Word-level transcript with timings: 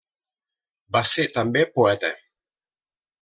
Va 0.97 1.03
ser 1.09 1.25
també 1.37 1.63
poeta. 1.79 2.11